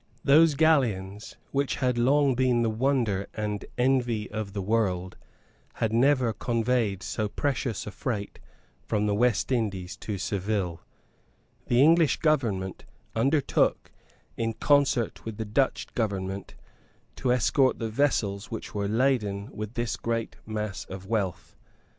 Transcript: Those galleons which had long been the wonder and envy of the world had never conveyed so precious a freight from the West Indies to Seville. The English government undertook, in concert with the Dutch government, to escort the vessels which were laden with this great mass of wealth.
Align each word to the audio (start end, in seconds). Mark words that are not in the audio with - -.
Those 0.23 0.55
galleons 0.55 1.37
which 1.51 1.75
had 1.75 1.95
long 1.95 2.33
been 2.33 2.63
the 2.63 2.71
wonder 2.71 3.27
and 3.35 3.63
envy 3.77 4.27
of 4.31 4.53
the 4.53 4.61
world 4.63 5.15
had 5.75 5.93
never 5.93 6.33
conveyed 6.33 7.03
so 7.03 7.29
precious 7.29 7.85
a 7.85 7.91
freight 7.91 8.39
from 8.81 9.05
the 9.05 9.13
West 9.13 9.51
Indies 9.51 9.95
to 9.97 10.17
Seville. 10.17 10.81
The 11.67 11.83
English 11.83 12.17
government 12.17 12.83
undertook, 13.15 13.91
in 14.37 14.53
concert 14.53 15.23
with 15.23 15.37
the 15.37 15.45
Dutch 15.45 15.85
government, 15.93 16.55
to 17.17 17.31
escort 17.31 17.77
the 17.77 17.89
vessels 17.91 18.49
which 18.49 18.73
were 18.73 18.87
laden 18.87 19.55
with 19.55 19.75
this 19.75 19.97
great 19.97 20.35
mass 20.47 20.83
of 20.85 21.05
wealth. 21.05 21.55